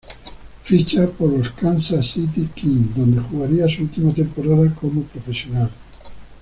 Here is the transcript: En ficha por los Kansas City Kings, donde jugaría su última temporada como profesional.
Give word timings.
En 0.01 0.63
ficha 0.65 1.05
por 1.07 1.31
los 1.31 1.51
Kansas 1.51 2.07
City 2.09 2.49
Kings, 2.55 2.95
donde 2.95 3.21
jugaría 3.21 3.69
su 3.69 3.83
última 3.83 4.11
temporada 4.11 4.73
como 4.73 5.03
profesional. 5.03 5.69